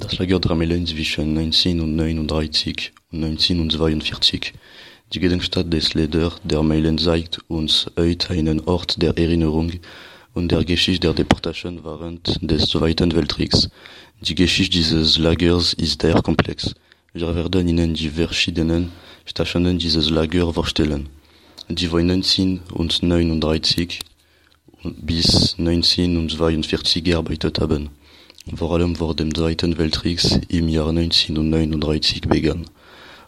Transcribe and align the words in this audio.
Das 0.00 0.16
Lager 0.16 0.38
der 0.38 0.52
Armeen 0.52 0.86
zwischen 0.86 1.36
1939 1.36 2.92
und 3.10 3.24
1942, 3.24 4.52
die 5.12 5.18
Gedenkstätte 5.18 5.68
des 5.70 5.94
Leaders 5.94 6.34
der 6.44 6.58
Armeen 6.58 6.96
zeigt 6.98 7.40
uns 7.48 7.90
heute 7.98 8.30
einen 8.30 8.60
Ort 8.60 9.02
der 9.02 9.18
Erinnerung 9.18 9.72
und 10.34 10.52
der 10.52 10.62
Geschichte 10.64 11.08
der 11.08 11.14
Deportation 11.14 11.82
während 11.82 12.38
des 12.40 12.68
Zweiten 12.68 13.12
Weltkriegs. 13.12 13.70
Die 14.20 14.36
Geschichte 14.36 14.76
dieses 14.78 15.18
Lagers 15.18 15.72
ist 15.72 16.00
sehr 16.00 16.22
komplex. 16.22 16.76
Wir 17.12 17.34
werden 17.34 17.66
Ihnen 17.66 17.92
die 17.94 18.10
verschiedenen 18.10 18.92
Stationen 19.24 19.80
dieses 19.80 20.10
Lagers 20.10 20.54
vorstellen, 20.54 21.08
die 21.68 21.88
von 21.88 22.08
1939 22.08 23.98
bis 24.84 25.56
1942 25.58 27.02
gearbeitet 27.02 27.58
haben 27.58 27.90
vor 28.56 28.72
allem 28.72 28.96
vor 28.96 29.14
dem 29.14 29.34
Zweiten 29.34 29.78
Weltkrieg 29.78 30.20
im 30.48 30.68
Jahr 30.68 30.88
1939 30.88 32.22
begann, 32.22 32.66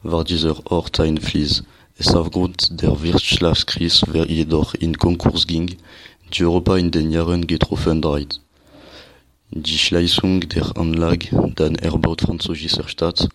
war 0.02 0.24
dieser 0.24 0.66
Ort 0.70 0.98
ein 1.00 1.18
Flies. 1.18 1.62
Es 1.96 2.14
aufgrund 2.14 2.80
der 2.80 3.02
Wirtschaftskrise 3.02 4.06
jedoch 4.26 4.74
in 4.74 4.96
Konkurs 4.96 5.46
ging, 5.46 5.76
die 6.32 6.44
Europa 6.44 6.76
in 6.76 6.90
den 6.90 7.10
Jahren 7.10 7.46
getroffen 7.46 8.02
hat. 8.04 8.40
Die 9.50 9.78
Schließung 9.78 10.48
der 10.48 10.76
Anlage, 10.76 11.28
dann 11.56 11.74
erbaut 11.74 12.22
französischer 12.22 12.88
Staat, 12.88 13.28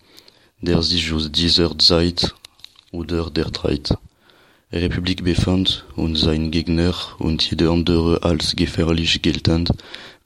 der 0.60 0.82
sich 0.82 1.12
aus 1.12 1.30
dieser 1.30 1.78
Zeit 1.78 2.34
oder 2.90 3.30
der 3.30 3.52
Zeit 3.52 3.96
Republik 4.72 5.22
befand 5.22 5.84
und 5.94 6.16
sein 6.16 6.50
Gegner 6.50 6.94
und 7.18 7.48
jede 7.48 7.70
andere 7.70 8.22
als 8.24 8.56
gefährlich 8.56 9.22
geltend 9.22 9.70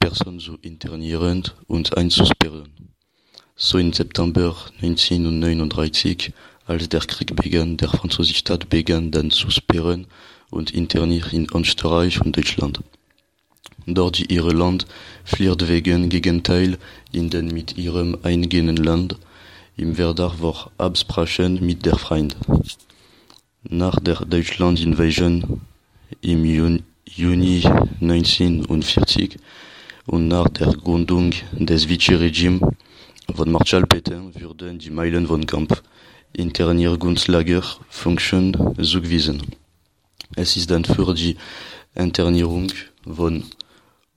Person 0.00 0.40
zu 0.40 0.56
internieren 0.62 1.44
und 1.66 1.96
einzusperren. 1.96 2.70
So 3.54 3.76
im 3.76 3.92
September 3.92 4.56
1939, 4.80 6.32
als 6.66 6.88
der 6.88 7.00
Krieg 7.00 7.36
begann, 7.36 7.76
der 7.76 7.90
französische 7.90 8.38
Staat 8.38 8.70
begann 8.70 9.10
dann 9.10 9.30
zu 9.30 9.50
sperren 9.50 10.06
und 10.50 10.70
interniert 10.70 11.34
in 11.34 11.46
Österreich 11.54 12.18
und 12.22 12.34
Deutschland. 12.34 12.80
Dort 13.86 14.18
die 14.18 14.32
ihre 14.32 14.52
Land 14.52 14.86
flieht 15.24 15.68
wegen 15.68 16.08
Gegenteil 16.08 16.78
in 17.12 17.28
den 17.28 17.48
mit 17.48 17.76
ihrem 17.76 18.16
eigenen 18.22 18.78
Land 18.78 19.16
im 19.76 19.96
Verdacht 19.96 20.38
vor 20.38 20.70
Absprachen 20.78 21.64
mit 21.64 21.84
der 21.84 21.98
Feind. 21.98 22.36
Nach 23.64 24.00
der 24.00 24.24
Deutschland-Invasion 24.24 25.60
im 26.22 26.44
Juni 27.04 27.62
1940 28.00 29.38
und 30.06 30.28
nach 30.28 30.48
der 30.48 30.72
Gründung 30.72 31.32
des 31.52 31.88
Vichy-Regimes 31.88 32.62
von 33.34 33.50
Marshal 33.50 33.86
Petain 33.86 34.34
wurden 34.34 34.78
die 34.78 34.90
Meilen 34.90 35.26
von 35.26 35.46
Camp 35.46 35.82
Internierungslager 36.32 37.62
Funktion 37.88 38.54
zugewiesen. 38.80 39.42
Es 40.36 40.56
ist 40.56 40.70
dann 40.70 40.84
für 40.84 41.12
die 41.14 41.36
Internierung 41.94 42.72
von 43.04 43.44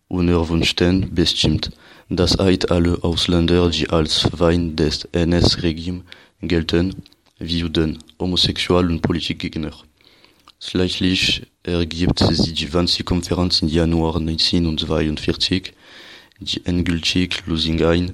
Unerwünschten 0.07 1.13
bestimmt, 1.13 1.71
das 2.09 2.37
heißt 2.37 2.69
alle 2.69 3.03
Ausländer, 3.03 3.69
die 3.69 3.89
als 3.89 4.19
Feind 4.19 4.79
des 4.79 5.05
NS-Regimes 5.11 6.03
gelten, 6.41 6.95
wie 7.39 7.59
Juden, 7.59 7.97
Homosexuelle 8.19 8.89
und 8.89 9.01
Politikgegner. 9.01 9.71
Schließlich 10.65 11.45
ergibt 11.63 12.19
sich 12.19 12.53
die 12.53 12.73
Wannsee-Konferenz 12.73 13.61
im 13.61 13.67
Januar 13.67 14.15
1942, 14.15 15.73
die 16.39 16.65
endgültig 16.65 17.45
Lösung 17.45 17.83
ein, 17.83 18.13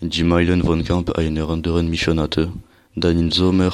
die 0.00 0.24
Meilen 0.24 0.64
von 0.64 0.84
Camp 0.84 1.16
einer 1.16 1.48
anderen 1.48 1.88
Mission 1.88 2.18
hatte. 2.18 2.52
Dann 2.96 3.18
im 3.18 3.30
Sommer 3.30 3.72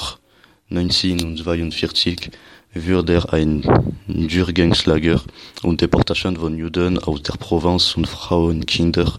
1942 0.70 2.30
wurde 2.74 3.32
ein 3.32 3.62
Durchgangslager 4.06 5.22
und 5.62 5.80
Deportation 5.80 6.36
von 6.36 6.58
Juden 6.58 6.98
aus 6.98 7.22
der 7.22 7.38
Provence 7.38 7.96
und 7.96 8.06
Frauen, 8.06 8.66
Kinder, 8.66 9.16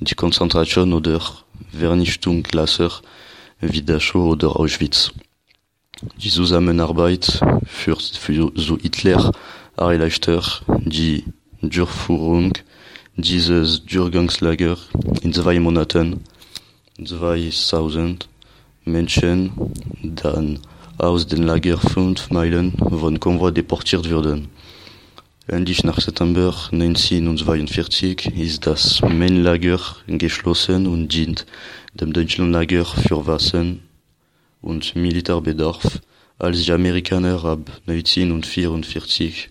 die 0.00 0.16
Konzentration 0.16 0.92
oder 0.92 1.22
Vernichtungslager 1.70 2.90
wie 3.60 3.82
Dachau 3.82 4.30
oder 4.30 4.56
Auschwitz. 4.56 5.12
Die 6.16 6.30
Zusammenarbeit 6.30 7.40
für 7.66 7.96
so 8.54 8.78
Hitler 8.78 9.32
erleichtert 9.76 10.62
die 10.86 11.24
Durchführung 11.60 12.52
dieses 13.16 13.84
Durchgangslager 13.84 14.78
in 15.20 15.34
zwei 15.34 15.60
Monaten. 15.60 16.24
2000 17.04 18.28
Menschen 18.86 19.52
dann 20.02 20.60
aus 20.96 21.26
dem 21.26 21.42
Lager 21.42 21.76
fünf 21.76 22.30
Meilen 22.30 22.72
von 22.78 23.20
Konvoi 23.20 23.50
deportiert 23.50 24.10
wurden. 24.10 24.48
Endlich 25.48 25.84
nach 25.84 26.00
September 26.00 26.54
1942 26.72 28.38
ist 28.38 28.66
das 28.66 29.02
Main-Lager 29.02 29.80
geschlossen 30.06 30.86
und 30.86 31.08
dient 31.08 31.44
dem 31.92 32.14
deutschen 32.14 32.52
Lager 32.52 32.86
für 32.86 33.26
Waffen 33.26 33.89
und 34.60 34.96
Militärbedarf, 34.96 36.00
als 36.38 36.64
die 36.64 36.72
Amerikaner 36.72 37.44
ab 37.44 37.70
1944 37.86 39.50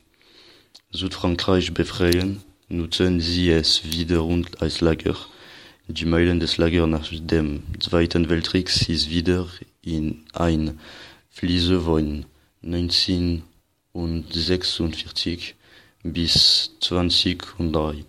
Südfrankreich 0.92 1.74
befreien, 1.74 2.42
nutzen 2.68 3.20
sie 3.20 3.50
es 3.50 3.82
wiederum 3.84 4.46
als 4.60 4.82
Lager. 4.82 5.16
Die 5.88 6.06
Meilen 6.06 6.40
des 6.40 6.58
Lagers 6.58 6.88
nach 6.88 7.10
dem 7.12 7.64
Zweiten 7.80 8.30
Weltkrieg 8.30 8.70
ist 8.88 9.10
wieder 9.10 9.48
in 9.82 10.26
ein 10.34 10.80
Fliese 11.30 11.82
von 11.82 12.26
1946 12.64 15.56
bis 16.04 16.72
2003. 16.80 18.06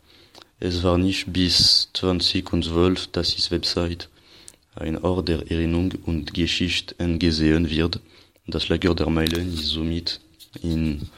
Es 0.59 0.83
war 0.83 0.99
nicht 0.99 1.33
bis 1.33 1.89
2012, 1.95 3.07
dass 3.09 3.35
die 3.35 3.51
Website 3.51 4.11
ein 4.75 4.99
Ort 5.03 5.29
der 5.29 5.51
Erinnerung 5.51 5.93
und 6.07 6.35
Geschichte 6.35 6.95
angesehen 6.99 7.71
wird. 7.71 8.01
Das 8.47 8.69
Lager 8.69 8.95
der 8.95 9.11
Meilen 9.11 9.55
ist 9.55 9.67
somit 9.67 10.21
in 10.63 11.09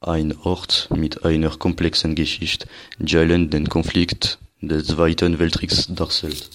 ein 0.00 0.36
Ort 0.38 0.88
mit 0.94 1.24
einer 1.24 1.50
komplexen 1.50 2.14
Geschichte, 2.14 2.68
die 2.98 3.16
allen 3.16 3.50
den 3.50 3.68
Konflikt 3.68 4.38
des 4.60 4.86
Zweiten 4.86 5.38
Weltkriegs 5.38 5.86
darstellt. 5.88 6.48